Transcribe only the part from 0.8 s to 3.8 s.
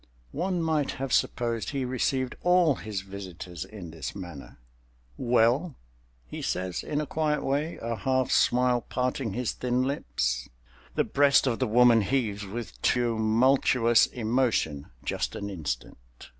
have supposed he received all his visitors